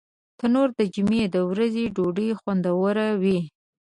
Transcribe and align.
تنور 0.39 0.69
د 0.79 0.79
جمعې 0.93 1.23
د 1.35 1.37
ورځې 1.49 1.83
ډوډۍ 1.95 2.29
خوندوروي 2.39 3.39